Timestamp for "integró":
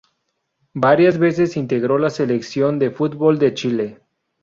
1.57-1.99